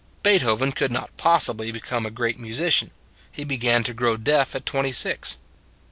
[0.23, 2.89] Beethoven could not possibly become a great musician.
[3.31, 5.37] He began to grow deaf at twenty six.